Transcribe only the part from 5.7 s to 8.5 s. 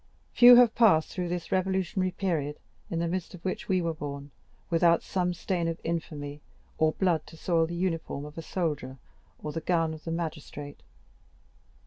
infamy or blood to soil the uniform of the